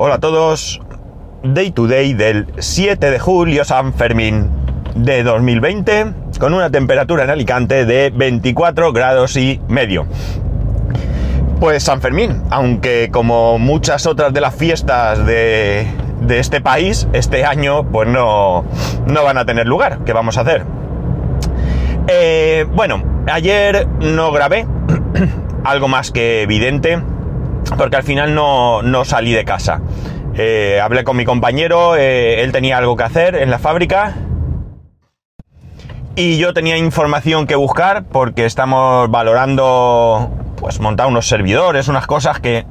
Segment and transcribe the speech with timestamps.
[0.00, 0.80] Hola a todos.
[1.42, 4.48] Day to day del 7 de julio, San Fermín
[4.94, 10.06] de 2020, con una temperatura en Alicante de 24 grados y medio.
[11.58, 15.88] Pues San Fermín, aunque como muchas otras de las fiestas de,
[16.20, 18.64] de este país, este año pues no,
[19.04, 20.04] no van a tener lugar.
[20.04, 20.64] ¿Qué vamos a hacer?
[22.06, 23.02] Eh, bueno,
[23.32, 24.64] ayer no grabé,
[25.64, 27.02] algo más que evidente,
[27.76, 29.80] porque al final no, no salí de casa.
[30.34, 34.14] Eh, hablé con mi compañero, eh, él tenía algo que hacer en la fábrica
[36.14, 42.40] y yo tenía información que buscar porque estamos valorando pues montar unos servidores, unas cosas
[42.40, 42.66] que,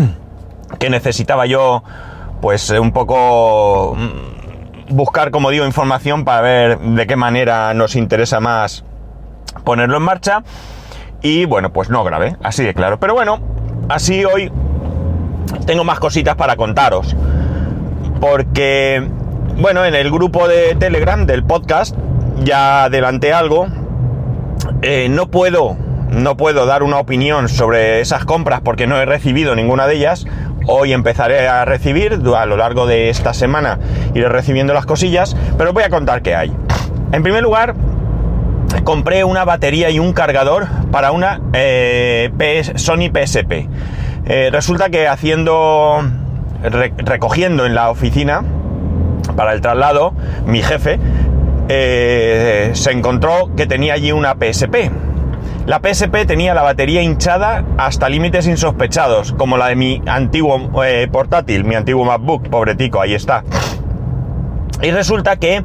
[0.78, 1.82] que necesitaba yo
[2.40, 8.40] pues un poco mm, buscar, como digo, información para ver de qué manera nos interesa
[8.40, 8.84] más
[9.64, 10.42] ponerlo en marcha.
[11.22, 12.98] Y bueno, pues no grabé, así de claro.
[12.98, 13.40] Pero bueno,
[13.92, 14.50] así hoy
[15.66, 17.14] tengo más cositas para contaros.
[18.20, 19.06] Porque,
[19.56, 21.96] bueno, en el grupo de Telegram del podcast
[22.42, 23.66] ya adelanté algo.
[24.82, 25.76] Eh, no puedo,
[26.10, 30.26] no puedo dar una opinión sobre esas compras porque no he recibido ninguna de ellas.
[30.66, 33.78] Hoy empezaré a recibir, a lo largo de esta semana
[34.14, 36.52] iré recibiendo las cosillas, pero voy a contar qué hay.
[37.10, 37.74] En primer lugar,
[38.80, 42.30] compré una batería y un cargador para una eh,
[42.76, 43.68] Sony PSP.
[44.24, 46.00] Eh, resulta que haciendo,
[46.62, 48.42] recogiendo en la oficina
[49.36, 50.14] para el traslado,
[50.46, 50.98] mi jefe
[51.68, 54.90] eh, se encontró que tenía allí una PSP.
[55.66, 60.70] La PSP tenía la batería hinchada hasta límites insospechados, como la de mi antiguo
[61.12, 63.44] portátil, mi antiguo MacBook, pobretico, ahí está.
[64.82, 65.62] Y resulta que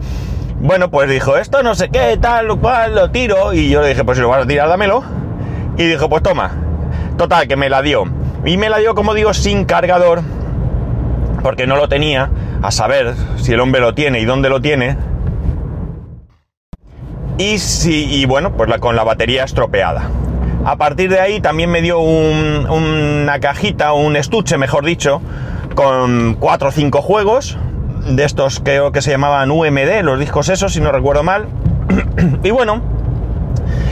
[0.59, 3.53] bueno, pues dijo, esto no sé qué, tal, lo cual, lo tiro.
[3.53, 5.03] Y yo le dije, pues si lo vas a tirar, dámelo.
[5.77, 6.51] Y dijo, pues toma.
[7.17, 8.05] Total, que me la dio.
[8.43, 10.21] Y me la dio, como digo, sin cargador.
[11.43, 12.31] Porque no lo tenía.
[12.63, 14.97] A saber si el hombre lo tiene y dónde lo tiene.
[17.37, 20.09] Y, si, y bueno, pues con la batería estropeada.
[20.65, 25.21] A partir de ahí también me dio una cajita, un estuche, mejor dicho,
[25.75, 27.59] con cuatro o cinco juegos
[28.15, 31.47] de estos creo que se llamaban UMD, los discos esos, si no recuerdo mal.
[32.43, 32.81] y bueno,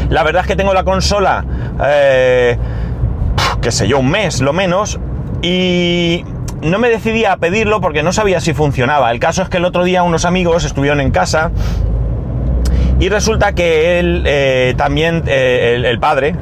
[0.09, 1.45] la verdad es que tengo la consola,
[1.83, 2.57] eh,
[3.61, 4.99] qué sé yo, un mes lo menos,
[5.41, 6.23] y
[6.61, 9.11] no me decidí a pedirlo porque no sabía si funcionaba.
[9.11, 11.51] El caso es que el otro día unos amigos estuvieron en casa
[12.99, 16.35] y resulta que él eh, también, eh, el, padre,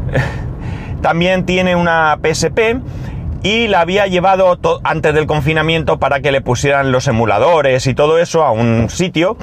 [1.02, 2.78] también tiene una PSP
[3.44, 8.18] y la había llevado antes del confinamiento para que le pusieran los emuladores y todo
[8.18, 9.38] eso a un sitio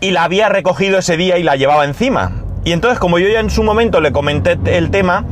[0.00, 2.30] y la había recogido ese día y la llevaba encima.
[2.64, 5.24] Y entonces como yo ya en su momento le comenté el tema,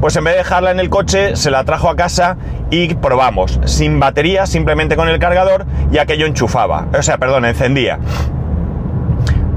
[0.00, 2.36] pues en vez de dejarla en el coche, se la trajo a casa
[2.70, 3.58] y probamos.
[3.64, 6.86] Sin batería, simplemente con el cargador, ya que yo enchufaba.
[6.96, 7.98] O sea, perdón, encendía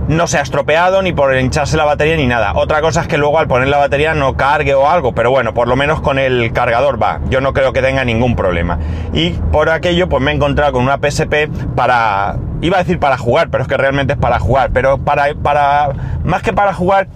[0.10, 2.54] no se ha estropeado ni por hincharse la batería ni nada.
[2.56, 5.54] Otra cosa es que luego al poner la batería no cargue o algo, pero bueno,
[5.54, 7.20] por lo menos con el cargador va.
[7.30, 8.80] Yo no creo que tenga ningún problema.
[9.14, 12.38] Y por aquello, pues me he encontrado con una PSP para.
[12.62, 14.72] Iba a decir para jugar, pero es que realmente es para jugar.
[14.74, 15.36] Pero para.
[15.36, 15.92] para
[16.24, 17.08] más que para jugar,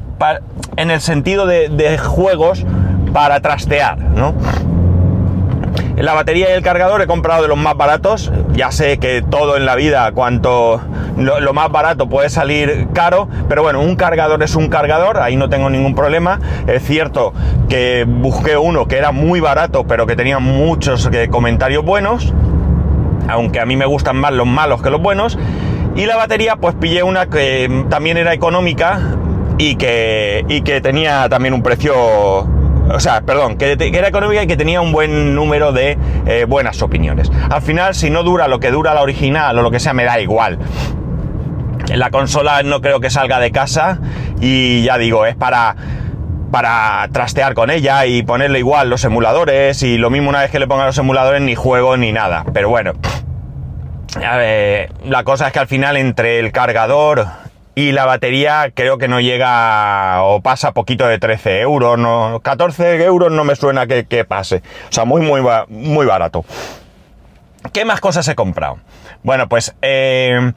[0.77, 2.63] en el sentido de, de juegos,
[3.11, 4.35] para trastear, ¿no?
[6.03, 8.29] La batería y el cargador he comprado de los más baratos.
[8.51, 10.81] Ya sé que todo en la vida, cuanto
[11.15, 15.47] lo, más barato puede salir caro, pero bueno, un cargador es un cargador, ahí no
[15.49, 16.41] tengo ningún problema.
[16.67, 17.31] Es cierto
[17.69, 22.33] que busqué uno que era muy barato, pero que tenía muchos eh, comentarios buenos,
[23.29, 25.39] aunque a mí me gustan más los malos que los buenos.
[25.95, 28.99] Y la batería, pues pillé una que también era económica
[29.57, 31.93] y que, y que tenía también un precio
[32.89, 36.81] o sea, perdón, que, era económica y que tenía un buen número de eh, buenas
[36.81, 37.31] opiniones.
[37.49, 40.03] Al final, si no dura lo que dura la original o lo que sea, me
[40.03, 40.59] da igual.
[41.93, 43.99] La consola no creo que salga de casa
[44.39, 45.75] y ya digo, es para
[46.53, 50.59] para trastear con ella y ponerle igual los emuladores y lo mismo una vez que
[50.59, 52.45] le ponga los emuladores ni juego ni nada.
[52.53, 52.93] Pero bueno,
[55.03, 57.25] la cosa es que al final entre el cargador,
[57.75, 63.03] y la batería creo que no llega o pasa poquito de 13 euros, no, 14
[63.03, 66.45] euros no me suena que, pase, o sea, muy, muy, muy barato.
[67.71, 68.79] ¿Qué más cosas he comprado?
[69.23, 70.51] Bueno, pues eh,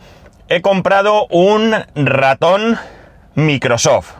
[0.49, 2.79] he comprado un ratón
[3.35, 4.15] Microsoft.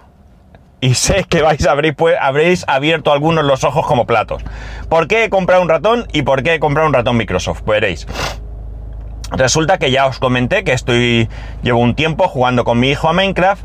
[0.81, 4.43] Y sé que vais a abrir, pues, habréis abierto algunos los ojos como platos.
[4.89, 7.63] ¿Por qué he comprado un ratón y por qué he comprado un ratón Microsoft?
[7.65, 8.07] Veréis.
[9.33, 11.29] Resulta que ya os comenté que estoy
[11.63, 13.63] llevo un tiempo jugando con mi hijo a Minecraft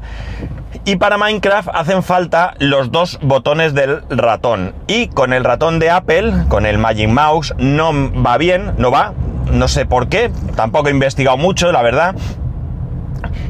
[0.85, 4.73] Y para Minecraft hacen falta los dos botones del ratón.
[4.87, 7.91] Y con el ratón de Apple, con el Magic Mouse, no
[8.23, 9.13] va bien, no va.
[9.51, 12.15] No sé por qué, tampoco he investigado mucho, la verdad.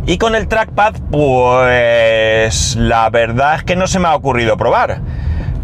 [0.05, 4.99] Y con el trackpad, pues la verdad es que no se me ha ocurrido probar.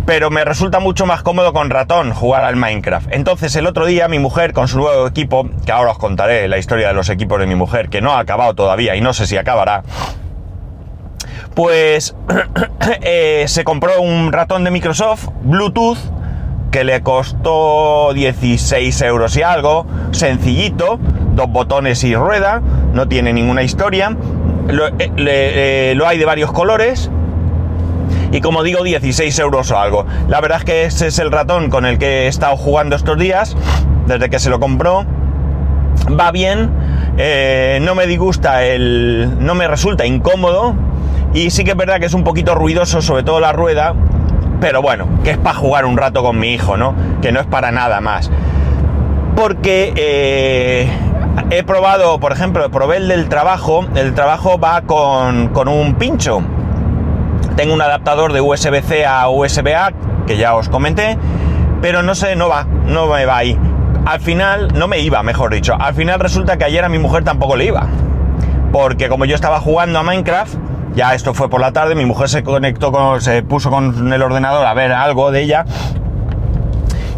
[0.08, 3.10] Pero me resulta mucho más cómodo con ratón jugar al Minecraft.
[3.12, 6.58] Entonces el otro día mi mujer con su nuevo equipo, que ahora os contaré la
[6.58, 9.28] historia de los equipos de mi mujer, que no ha acabado todavía y no sé
[9.28, 9.84] si acabará,
[11.56, 12.16] pues
[13.02, 15.98] eh, se compró un ratón de Microsoft, Bluetooth,
[16.72, 21.00] que le costó 16 euros y algo, sencillito,
[21.34, 22.62] dos botones y rueda,
[22.94, 24.16] no tiene ninguna historia,
[24.70, 27.12] lo, eh, eh, lo hay de varios colores
[28.32, 30.06] y como digo 16 euros o algo.
[30.28, 33.18] La verdad es que ese es el ratón con el que he estado jugando estos
[33.18, 33.56] días,
[34.06, 35.06] desde que se lo compró.
[36.20, 36.72] Va bien,
[37.18, 39.38] eh, no me disgusta el...
[39.40, 40.76] no me resulta incómodo
[41.34, 43.94] y sí que es verdad que es un poquito ruidoso, sobre todo la rueda,
[44.62, 46.96] pero bueno, que es para jugar un rato con mi hijo, ¿no?
[47.22, 48.32] Que no es para nada más.
[49.36, 50.90] Porque eh,
[51.52, 56.42] he probado, por ejemplo, probé el del trabajo, el trabajo va con, con un pincho
[57.58, 59.92] tengo un adaptador de USB-C a USB-A,
[60.28, 61.18] que ya os comenté,
[61.82, 63.60] pero no sé, no va, no me va ahí.
[64.06, 65.76] Al final, no me iba, mejor dicho.
[65.78, 67.88] Al final resulta que ayer a mi mujer tampoco le iba.
[68.72, 70.54] Porque como yo estaba jugando a Minecraft,
[70.94, 74.22] ya esto fue por la tarde, mi mujer se conectó con, se puso con el
[74.22, 75.66] ordenador a ver algo de ella.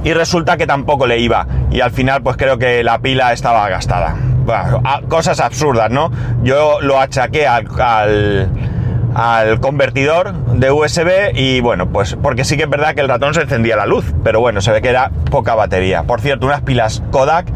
[0.06, 1.48] Y resulta que tampoco le iba.
[1.70, 4.16] Y al final, pues creo que la pila estaba gastada.
[4.46, 6.12] Bueno, cosas absurdas, ¿no?
[6.44, 8.50] Yo lo achaqué al al
[9.60, 13.42] convertidor de USB y bueno, pues porque sí que es verdad que el ratón se
[13.42, 16.04] encendía la luz, pero bueno, se ve que era poca batería.
[16.04, 17.48] Por cierto, unas pilas Kodak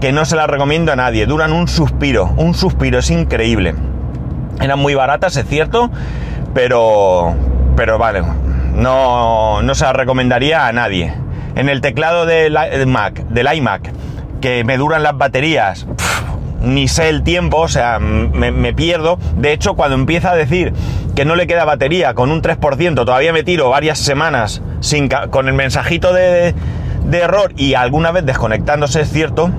[0.00, 3.74] que no se las recomiendo a nadie, duran un suspiro, un suspiro, es increíble.
[4.60, 5.90] Eran muy baratas, es cierto,
[6.54, 7.34] pero,
[7.76, 8.22] pero vale,
[8.74, 11.14] no, no se las recomendaría a nadie.
[11.54, 12.56] En el teclado del
[12.88, 13.92] Mac, del iMac,
[14.40, 15.86] que me duran las baterías,
[16.62, 19.18] ni sé el tiempo, o sea, me, pierdo.
[19.36, 20.72] De hecho, cuando empieza a decir
[21.14, 25.48] que no le queda batería con un 3%, todavía me tiro varias semanas sin, con
[25.48, 26.54] el mensajito de,
[27.12, 29.50] error y alguna vez desconectándose, es cierto.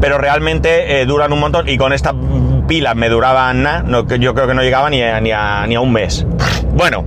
[0.00, 2.12] Pero realmente eh, duran un montón y con esta
[2.66, 6.26] pila me duraban nada, no, yo creo que no llegaba ni ni a un mes.
[6.74, 7.04] Bueno,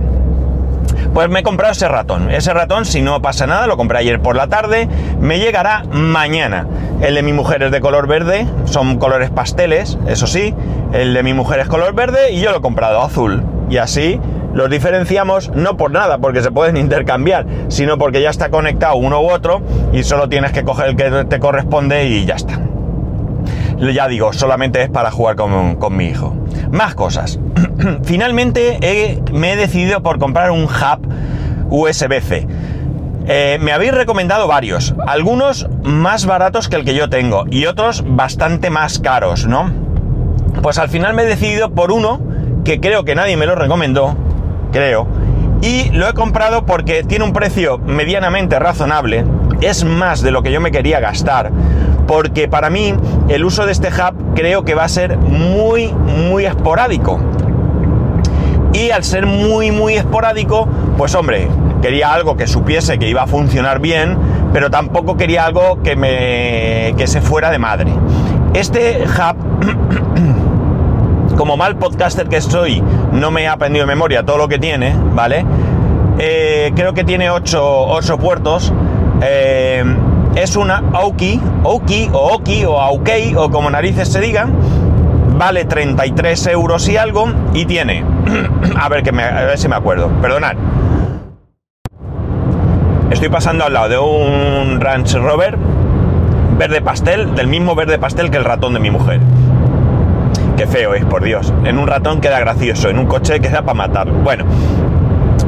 [1.16, 2.30] pues me he comprado ese ratón.
[2.30, 4.86] Ese ratón, si no pasa nada, lo compré ayer por la tarde,
[5.18, 6.66] me llegará mañana.
[7.00, 10.54] El de mi mujer es de color verde, son colores pasteles, eso sí.
[10.92, 13.42] El de mi mujer es color verde y yo lo he comprado azul.
[13.70, 14.20] Y así
[14.52, 19.22] los diferenciamos no por nada, porque se pueden intercambiar, sino porque ya está conectado uno
[19.22, 19.62] u otro
[19.94, 22.60] y solo tienes que coger el que te corresponde y ya está.
[23.78, 26.34] Ya digo, solamente es para jugar con, mi hijo.
[26.76, 27.38] Más cosas.
[28.04, 31.08] Finalmente me he decidido por comprar un hub
[31.70, 32.46] USB-C.
[33.28, 38.04] Eh, me habéis recomendado varios, algunos más baratos que el que yo tengo y otros
[38.06, 39.72] bastante más caros, ¿no?
[40.62, 42.20] Pues al final me he decidido por uno
[42.62, 44.14] que creo que nadie me lo recomendó,
[44.70, 45.08] creo,
[45.62, 49.24] y lo he comprado porque tiene un precio medianamente razonable,
[49.60, 51.50] es más de lo que yo me quería gastar,
[52.06, 52.94] porque para mí
[53.28, 57.18] el uso de este hub creo que va a ser muy, muy esporádico.
[58.72, 60.68] Y al ser muy, muy esporádico,
[60.98, 61.48] pues hombre,
[61.80, 64.18] quería algo que supiese que iba a funcionar bien,
[64.52, 67.92] pero tampoco quería algo que me que se fuera de madre.
[68.54, 69.36] Este hub,
[71.36, 72.82] como mal podcaster que soy,
[73.12, 75.44] no me he aprendido de memoria todo lo que tiene, ¿vale?
[76.18, 78.72] Eh, creo que tiene 8, puertos.
[79.22, 79.84] Eh,
[80.34, 84.54] es una Aoki, Aoki o Oki o Aukei o como narices se digan.
[85.38, 88.04] Vale 33 euros y algo y tiene,
[88.78, 90.56] a ver, que a ver si me acuerdo, perdonad.
[93.10, 95.56] Estoy pasando al lado de un Ranch Rover
[96.58, 99.20] verde pastel, del mismo verde pastel que el ratón de mi mujer.
[100.56, 101.52] Qué feo es, por Dios.
[101.64, 104.10] En un ratón queda gracioso, en un coche queda para matar.
[104.10, 104.44] Bueno,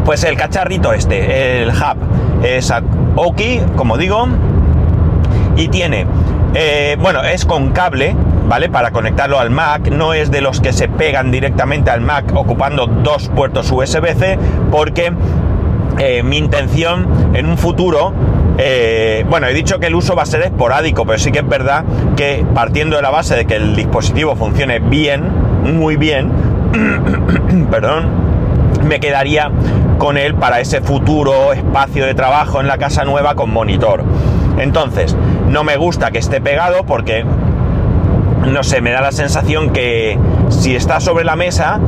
[0.09, 2.73] pues el cacharrito este, el hub, es
[3.15, 4.27] Oki, como digo,
[5.55, 6.07] y tiene,
[6.55, 8.17] eh, bueno, es con cable,
[8.49, 8.71] ¿vale?
[8.71, 12.87] Para conectarlo al Mac, no es de los que se pegan directamente al Mac ocupando
[12.87, 14.39] dos puertos USB-C,
[14.71, 15.13] porque
[15.99, 18.15] eh, mi intención en un futuro,
[18.57, 21.49] eh, bueno, he dicho que el uso va a ser esporádico, pero sí que es
[21.49, 21.85] verdad
[22.17, 25.29] que partiendo de la base de que el dispositivo funcione bien,
[25.65, 26.33] muy bien,
[27.71, 28.07] perdón,
[28.89, 29.51] me quedaría
[29.99, 34.05] con él para ese futuro espacio de trabajo en la casa nueva con monitor.
[34.59, 35.17] Entonces,
[35.49, 37.25] no me gusta que esté pegado porque,
[38.47, 41.81] no sé, me da la sensación que si está sobre la mesa,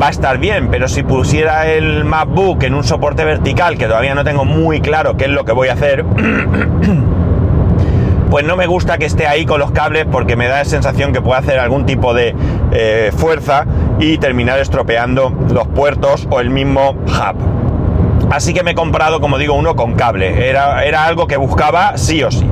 [0.00, 4.14] va a estar bien, pero si pusiera el MacBook en un soporte vertical, que todavía
[4.14, 6.04] no tengo muy claro qué es lo que voy a hacer,
[8.30, 11.12] pues no me gusta que esté ahí con los cables porque me da la sensación
[11.12, 12.34] que puede hacer algún tipo de
[12.72, 13.64] eh, fuerza
[13.98, 18.28] y terminar estropeando los puertos o el mismo hub.
[18.30, 20.48] Así que me he comprado, como digo, uno con cable.
[20.48, 22.46] Era, era algo que buscaba sí o sí.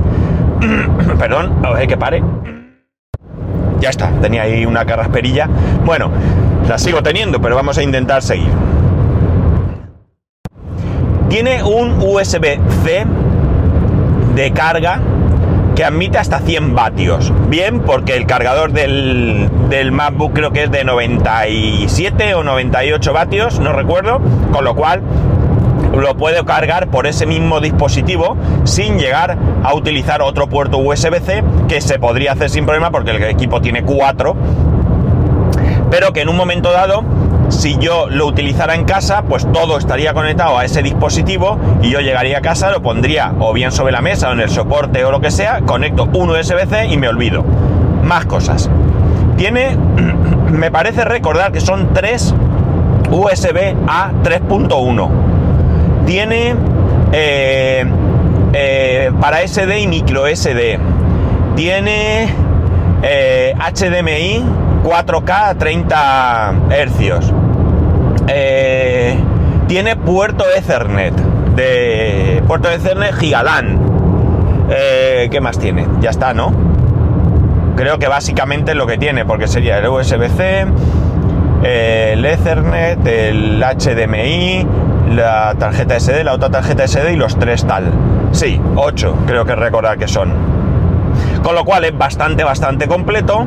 [1.19, 2.23] Perdón, a ver que pare.
[3.79, 5.47] Ya está, tenía ahí una carrasperilla.
[5.85, 6.09] Bueno,
[6.67, 8.49] la sigo teniendo, pero vamos a intentar seguir.
[11.29, 13.05] Tiene un USB-C
[14.35, 14.99] de carga
[15.77, 17.31] que admite hasta 100 vatios.
[17.49, 23.59] Bien, porque el cargador del, del, MacBook creo que es de 97 o 98 vatios,
[23.59, 24.19] no recuerdo,
[24.51, 25.03] con lo cual
[25.95, 31.79] lo puedo cargar por ese mismo dispositivo sin llegar a utilizar otro puerto USB-C que
[31.79, 34.35] se podría hacer sin problema porque el equipo tiene 4
[35.89, 37.03] pero que en un momento dado
[37.49, 41.99] si yo lo utilizara en casa, pues todo estaría conectado a ese dispositivo y yo
[41.99, 45.11] llegaría a casa, lo pondría o bien sobre la mesa o en el soporte o
[45.11, 47.43] lo que sea, conecto un USB-C y me olvido.
[48.03, 48.69] Más cosas.
[49.37, 49.77] Tiene,
[50.51, 52.33] me parece recordar que son tres
[53.09, 55.09] USB a 3.1.
[56.05, 56.55] Tiene
[57.11, 57.85] eh,
[58.53, 60.79] eh, para SD y micro SD.
[61.55, 62.33] Tiene
[63.01, 64.43] HDMI
[64.83, 67.33] 4K a 30 hercios.
[68.27, 69.17] Eh,
[69.67, 71.13] tiene puerto Ethernet,
[71.55, 73.79] de puerto Ethernet Gigalan.
[74.69, 75.87] Eh, ¿Qué más tiene?
[76.01, 76.51] Ya está, ¿no?
[77.75, 80.65] Creo que básicamente lo que tiene, porque sería el USB-C,
[81.63, 84.65] el Ethernet, el HDMI,
[85.15, 87.91] la tarjeta SD, la otra tarjeta SD y los tres tal.
[88.31, 90.33] Sí, 8 creo que recordar que son.
[91.43, 93.45] Con lo cual es bastante, bastante completo.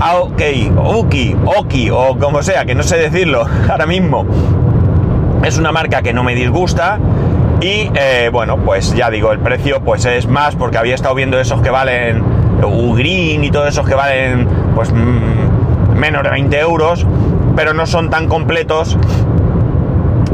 [0.00, 0.42] OK,
[0.76, 4.26] Oki, Oki o como sea, que no sé decirlo ahora mismo.
[5.44, 6.98] Es una marca que no me disgusta
[7.60, 11.38] y eh, bueno, pues ya digo, el precio pues es más porque había estado viendo
[11.38, 12.22] esos que valen
[12.62, 17.06] Ugreen y todos esos que valen pues mm, menos de 20 euros,
[17.56, 18.98] pero no son tan completos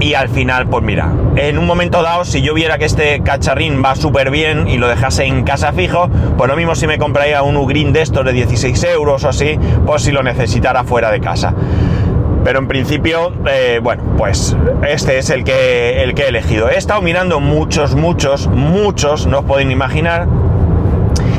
[0.00, 3.82] y al final, pues mira, en un momento dado, si yo viera que este cacharrín
[3.84, 7.42] va súper bien y lo dejase en casa fijo, pues lo mismo si me compraría
[7.42, 11.20] un Ugreen de estos de 16 euros o así, pues si lo necesitara fuera de
[11.20, 11.54] casa.
[12.44, 14.56] Pero en principio, eh, bueno, pues
[14.88, 16.70] este es el que, el que he elegido.
[16.70, 20.26] He estado mirando muchos, muchos, muchos, no os podéis imaginar,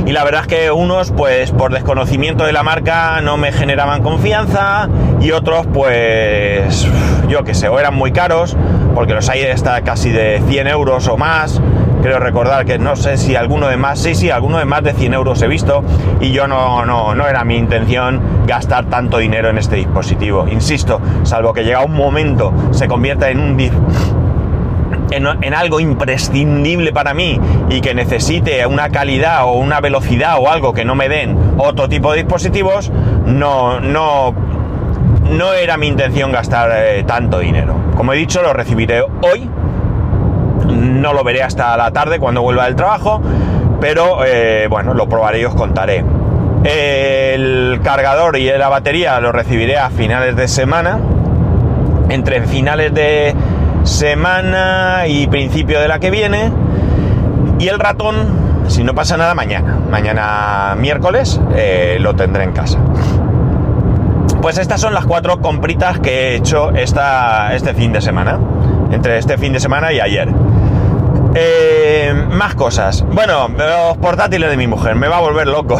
[0.05, 4.01] y la verdad es que unos pues por desconocimiento de la marca no me generaban
[4.01, 4.89] confianza
[5.19, 6.87] y otros pues
[7.27, 8.55] yo que sé, o eran muy caros
[8.95, 11.61] porque los hay está casi de 100 euros o más
[12.01, 14.93] creo recordar que no sé si alguno de más, sí, sí, alguno de más de
[14.93, 15.83] 100 euros he visto
[16.19, 20.47] y yo no, no, no era mi intención gastar tanto dinero en este dispositivo.
[20.47, 23.55] Insisto, salvo que llega un momento, se convierta en un
[25.11, 27.39] en, algo imprescindible para mí
[27.69, 31.89] y que necesite una calidad o una velocidad o algo que no me den otro
[31.89, 32.91] tipo de dispositivos,
[33.25, 34.33] no, no,
[35.31, 37.75] no era mi intención gastar eh, tanto dinero.
[37.95, 39.49] Como he dicho, lo recibiré hoy.
[40.65, 43.21] No lo veré hasta la tarde cuando vuelva del trabajo,
[43.79, 46.05] pero eh, bueno, lo probaré y os contaré.
[46.63, 50.99] El cargador y la batería lo recibiré a finales de semana.
[52.09, 53.33] Entre finales de
[53.83, 56.51] semana y principio de la que viene.
[57.59, 58.15] Y el ratón,
[58.67, 59.77] si no pasa nada, mañana.
[59.89, 62.79] Mañana miércoles eh, lo tendré en casa.
[64.41, 68.39] Pues estas son las cuatro compritas que he hecho esta, este fin de semana.
[68.91, 70.29] Entre este fin de semana y ayer.
[71.35, 73.05] Eh, más cosas.
[73.11, 74.95] Bueno, los portátiles de mi mujer.
[74.95, 75.79] Me va a volver loco.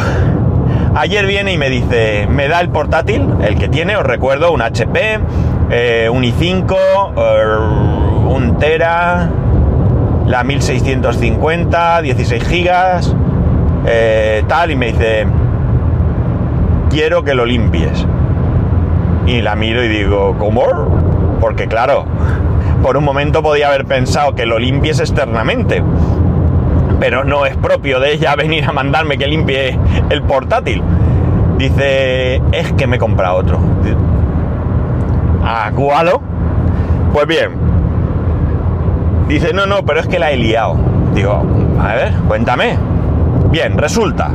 [0.94, 4.60] Ayer viene y me dice, me da el portátil, el que tiene, os recuerdo, un
[4.60, 5.20] HP,
[5.70, 6.76] eh, un i5,
[7.16, 9.30] eh, un Tera,
[10.26, 13.14] la 1650, 16 gigas,
[13.86, 15.26] eh, tal, y me dice,
[16.90, 18.06] quiero que lo limpies.
[19.26, 21.38] Y la miro y digo, ¿cómo?
[21.40, 22.04] Porque claro,
[22.82, 25.82] por un momento podía haber pensado que lo limpies externamente,
[27.00, 29.78] pero no es propio de ella venir a mandarme que limpie
[30.10, 30.82] el portátil.
[31.58, 33.60] Dice, es que me compra otro
[35.42, 36.20] a Gualo.
[37.12, 37.50] Pues bien,
[39.28, 40.76] dice, no, no, pero es que la he liado.
[41.14, 41.42] Digo,
[41.80, 42.78] a ver, cuéntame.
[43.50, 44.30] Bien, resulta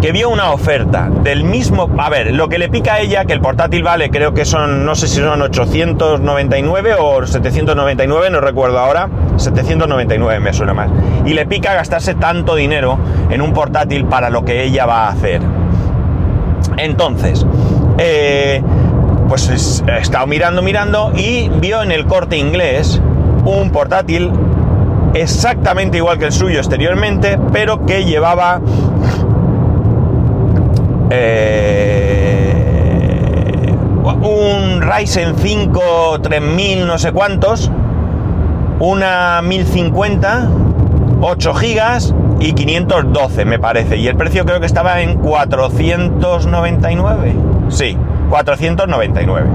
[0.00, 1.90] que vio una oferta del mismo...
[1.98, 4.84] A ver, lo que le pica a ella, que el portátil vale, creo que son,
[4.84, 10.90] no sé si son 899 o 799, no recuerdo ahora, 799 me suena más.
[11.24, 12.98] Y le pica gastarse tanto dinero
[13.30, 15.40] en un portátil para lo que ella va a hacer.
[16.76, 17.46] Entonces,
[17.98, 18.62] eh,
[19.28, 23.00] pues he estado mirando, mirando y vio en el corte inglés
[23.44, 24.32] un portátil
[25.14, 28.60] exactamente igual que el suyo exteriormente, pero que llevaba
[31.10, 32.52] eh,
[34.22, 37.70] un Ryzen 5 3000 no sé cuántos,
[38.78, 40.48] una 1050,
[41.20, 43.96] 8 gigas y 512 me parece.
[43.96, 47.34] Y el precio creo que estaba en 499.
[47.68, 47.96] Sí,
[48.28, 49.46] 499.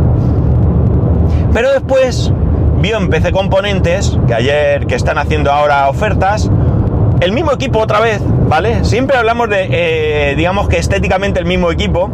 [1.54, 2.32] Pero después
[2.82, 6.50] vio en PC Componentes, que ayer, que están haciendo ahora ofertas,
[7.20, 8.84] el mismo equipo otra vez, ¿vale?
[8.84, 12.10] Siempre hablamos de, eh, digamos que estéticamente el mismo equipo,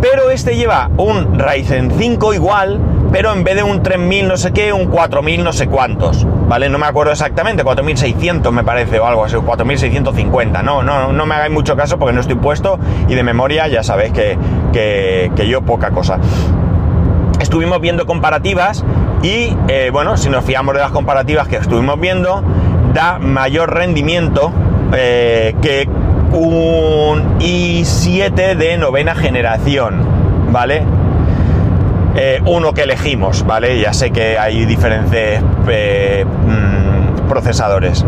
[0.00, 2.80] pero este lleva un Ryzen 5 igual,
[3.12, 6.68] pero en vez de un 3000 no sé qué, un 4000 no sé cuántos, ¿vale?
[6.68, 11.34] No me acuerdo exactamente, 4600 me parece o algo así, 4650, no, no, no me
[11.34, 14.38] hagáis mucho caso porque no estoy puesto y de memoria ya sabéis que,
[14.72, 16.18] que, yo poca cosa.
[17.40, 18.84] Estuvimos viendo comparativas
[19.22, 22.44] y, eh, bueno, si nos fiamos de las comparativas que estuvimos viendo,
[22.94, 24.52] da mayor rendimiento
[24.92, 25.88] eh, que
[26.32, 30.04] un i7 de novena generación,
[30.52, 30.84] ¿vale?
[32.16, 33.78] Eh, uno que elegimos, ¿vale?
[33.78, 38.04] Ya sé que hay diferentes eh, mm, procesadores.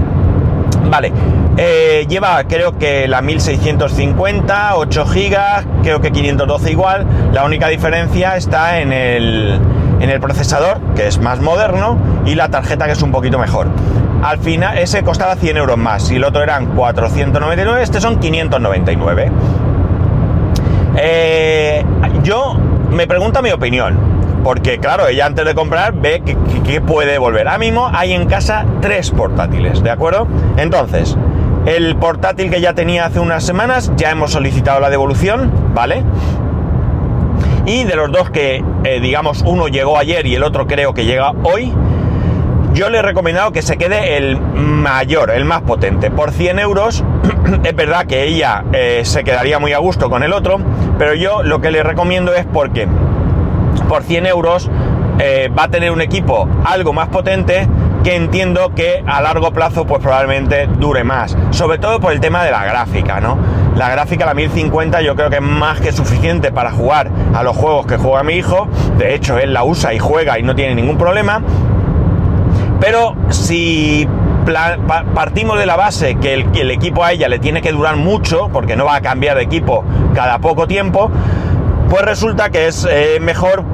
[0.91, 1.13] Vale,
[1.57, 7.07] eh, lleva creo que la 1650, 8 GB, creo que 512 igual.
[7.33, 9.61] La única diferencia está en el,
[10.01, 13.69] en el procesador, que es más moderno, y la tarjeta, que es un poquito mejor.
[14.23, 19.31] Al final, ese costaba 100 euros más, y el otro eran 499, este son 599.
[22.23, 22.57] yo
[22.93, 23.99] me pregunta mi opinión.
[24.45, 27.49] Porque claro, ella antes de comprar ve que, puede volver.
[27.49, 30.27] A mismo hay en casa tres portátiles, ¿de acuerdo?
[30.57, 31.17] Entonces,
[31.65, 36.03] el portátil que ya tenía hace unas semanas, ya hemos solicitado la devolución, ¿vale?
[37.67, 41.05] Y de los dos que, eh, digamos, uno llegó ayer y el otro creo que
[41.05, 41.73] llega hoy,
[42.75, 46.11] yo le he recomendado que se quede el mayor, el más potente.
[46.11, 47.05] Por 100 euros,
[47.65, 50.59] es verdad que ella eh, se quedaría muy a gusto con el otro,
[51.03, 52.87] pero yo lo que le recomiendo es porque
[53.89, 54.71] por 100 euros
[55.19, 57.67] eh, va a tener un equipo algo más potente
[58.05, 61.37] que entiendo que a largo plazo pues probablemente dure más.
[61.51, 63.37] Sobre todo por el tema de la gráfica, ¿no?
[63.75, 67.57] La gráfica, la 1050, yo creo que es más que suficiente para jugar a los
[67.57, 68.69] juegos que juega mi hijo.
[68.97, 71.43] De hecho, él la usa y juega y no tiene ningún problema.
[72.79, 74.07] Pero si
[75.15, 78.77] partimos de la base que el, equipo a ella le tiene que durar mucho, porque
[78.77, 81.11] no va a cambiar de equipo cada poco tiempo,
[81.89, 83.65] pues resulta que es eh, mejor,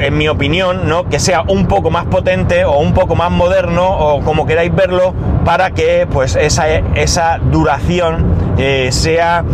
[0.00, 1.08] en mi opinión, ¿no?
[1.08, 5.14] que sea un poco más potente o un poco más moderno o como queráis verlo,
[5.44, 9.44] para que pues esa, duración eh, sea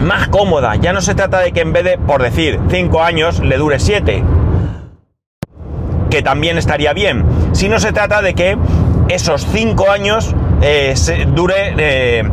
[0.00, 0.76] más cómoda.
[0.76, 3.78] Ya no se trata de que en vez de, por decir, 5 años, le dure
[3.78, 4.24] 7
[6.08, 7.24] que también estaría bien.
[7.52, 8.56] Si no se trata de que
[9.08, 10.94] esos cinco años eh,
[11.34, 11.74] dure...
[11.78, 12.30] Eh,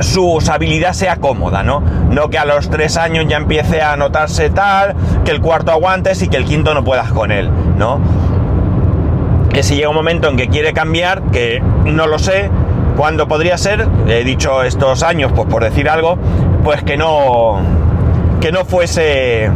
[0.00, 1.80] su usabilidad sea cómoda, ¿no?
[2.10, 6.20] No que a los tres años ya empiece a notarse tal, que el cuarto aguantes
[6.22, 7.98] y que el quinto no puedas con él, ¿no?
[9.50, 12.50] Que si llega un momento en que quiere cambiar, que no lo sé,
[12.96, 16.18] cuándo podría ser, he dicho estos años, pues por decir algo,
[16.64, 17.60] pues que no,
[18.40, 19.50] que no fuese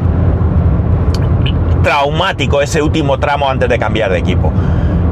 [1.82, 4.52] traumático ese último tramo antes de cambiar de equipo.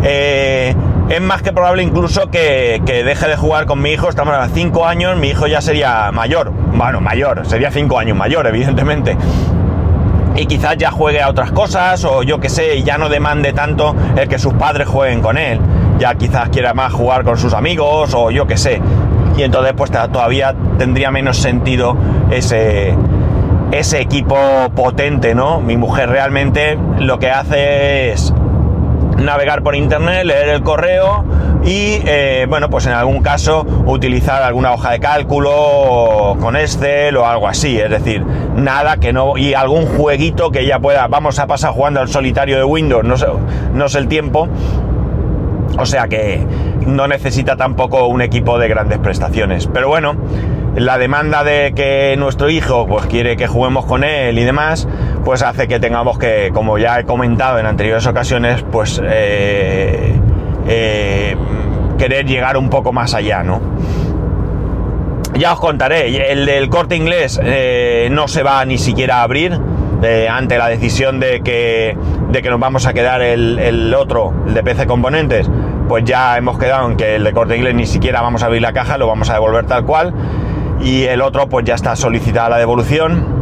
[0.03, 0.75] Eh,
[1.09, 4.87] es más que probable incluso que, deje de jugar con mi hijo, estamos a 5
[4.87, 9.17] años, mi hijo ya sería mayor, bueno, mayor, sería 5 años mayor, evidentemente.
[10.37, 13.97] Y quizás ya juegue a otras cosas, o yo que sé, ya no demande tanto
[14.17, 15.59] el que sus padres jueguen con él.
[15.99, 18.81] Ya quizás quiera más jugar con sus amigos, o yo que sé.
[19.37, 21.97] Y entonces pues todavía tendría menos sentido
[22.31, 22.95] ese,
[23.73, 24.37] ese equipo
[24.77, 25.61] potente, ¿no?
[25.61, 28.33] Mi mujer realmente lo que hace es
[29.19, 31.25] navegar por internet, leer el correo
[31.65, 37.27] y, eh, bueno, pues en algún caso utilizar alguna hoja de cálculo con Excel o
[37.27, 37.79] algo así.
[37.79, 38.25] Es decir,
[38.57, 39.37] nada que no.
[39.37, 41.07] y algún jueguito que ella pueda.
[41.09, 43.27] Vamos a pasar jugando al solitario de Windows, no sé,
[43.75, 44.49] no sé el tiempo.
[45.79, 46.45] O sea que
[46.87, 49.69] no necesita tampoco un equipo de grandes prestaciones.
[49.73, 50.17] Pero bueno
[50.79, 54.87] la demanda de que nuestro hijo pues quiere que juguemos con él y demás,
[55.29, 60.19] pues hace que tengamos que, como ya he comentado en anteriores ocasiones, pues eh,
[60.67, 61.37] eh,
[61.99, 63.61] querer llegar un poco más allá, ¿no?
[65.35, 69.53] Ya os contaré, el del corte inglés eh, no se va ni siquiera a abrir
[70.31, 71.95] ante la decisión de que,
[72.31, 75.51] de que nos vamos a quedar el, otro, el de PC Componentes,
[75.91, 78.63] pues ya hemos quedado en que el de corte inglés ni siquiera vamos a abrir
[78.63, 80.15] la caja, lo vamos a devolver tal cual
[80.81, 83.38] y el otro pues ya está solicitada la devolución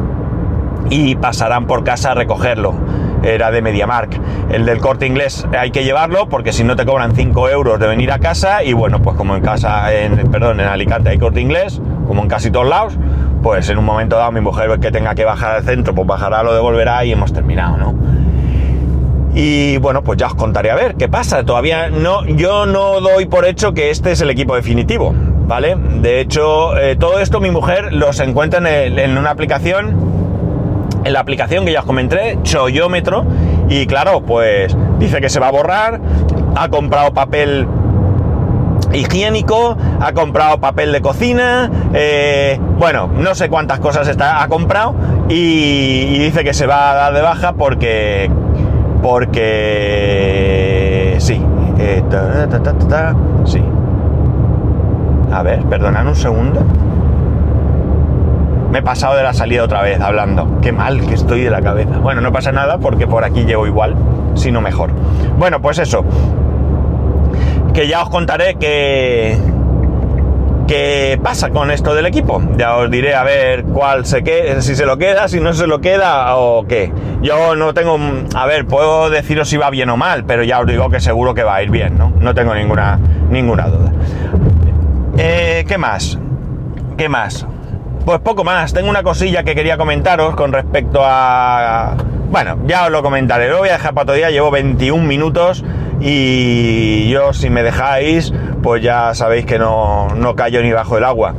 [0.90, 2.74] y pasarán por casa a recogerlo.
[3.22, 4.20] Era de MediaMark.
[4.50, 7.86] El del corte inglés hay que llevarlo porque si no te cobran 5 euros de
[7.86, 11.40] venir a casa y bueno, pues como en casa, en, perdón, en Alicante hay corte
[11.40, 12.96] inglés, como en casi todos lados,
[13.42, 16.42] pues en un momento dado mi mujer que tenga que bajar al centro, pues bajará,
[16.42, 17.94] lo devolverá y hemos terminado, ¿no?
[19.34, 21.44] Y bueno, pues ya os contaré a ver qué pasa.
[21.44, 25.12] Todavía no, yo no doy por hecho que este es el equipo definitivo,
[25.46, 25.76] ¿vale?
[25.76, 30.15] De hecho, eh, todo esto mi mujer los encuentra en, en una aplicación
[31.06, 33.24] en la aplicación que ya os comenté, Choyómetro,
[33.68, 36.00] y claro, pues dice que se va a borrar,
[36.56, 37.68] ha comprado papel
[38.92, 44.96] higiénico, ha comprado papel de cocina, eh, bueno, no sé cuántas cosas está, ha comprado
[45.28, 48.28] y, dice que se va a dar de baja porque,
[49.00, 49.54] porque,
[51.18, 51.40] sí,
[51.78, 52.02] eh,
[53.44, 53.62] sí.
[55.32, 56.64] A ver, perdonad un segundo.
[58.76, 60.60] Me he pasado de la salida otra vez hablando.
[60.60, 61.96] Qué mal que estoy de la cabeza.
[61.96, 63.96] Bueno, no pasa nada porque por aquí llevo igual,
[64.34, 64.90] si no mejor.
[65.38, 66.04] Bueno, pues eso.
[67.72, 69.38] Que ya os contaré qué,
[70.68, 72.42] qué pasa con esto del equipo.
[72.58, 75.66] Ya os diré a ver cuál se queda, si se lo queda, si no se
[75.66, 76.92] lo queda o qué.
[77.22, 77.98] Yo no tengo,
[78.34, 81.32] a ver, puedo deciros si va bien o mal, pero ya os digo que seguro
[81.32, 82.12] que va a ir bien, ¿no?
[82.20, 82.98] No tengo ninguna,
[83.30, 83.90] ninguna duda.
[85.16, 86.18] Eh, ¿Qué más?
[86.98, 87.46] ¿Qué más?
[88.06, 91.96] Pues poco más, tengo una cosilla que quería comentaros con respecto a...
[92.30, 95.64] Bueno, ya os lo comentaré, lo voy a dejar para otro día, llevo 21 minutos
[96.00, 101.02] y yo si me dejáis, pues ya sabéis que no, no callo ni bajo el
[101.02, 101.34] agua.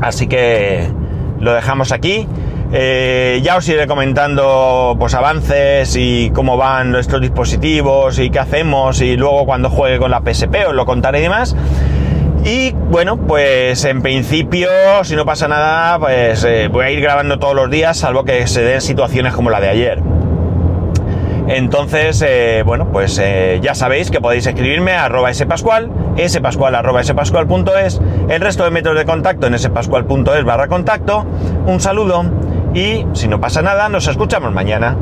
[0.00, 0.90] Así que
[1.38, 2.26] lo dejamos aquí.
[2.72, 9.02] Eh, ya os iré comentando pues avances y cómo van nuestros dispositivos y qué hacemos
[9.02, 11.54] y luego cuando juegue con la PSP os lo contaré y demás.
[12.44, 14.68] Y bueno, pues en principio,
[15.04, 18.46] si no pasa nada, pues eh, voy a ir grabando todos los días, salvo que
[18.48, 20.02] se den situaciones como la de ayer.
[21.46, 25.90] Entonces, eh, bueno, pues eh, ya sabéis que podéis escribirme a arroba spascual,
[26.26, 31.24] spascual arroba spascual.es, el resto de métodos de contacto en spascual.es barra contacto.
[31.66, 32.24] Un saludo
[32.74, 34.96] y si no pasa nada, nos escuchamos mañana.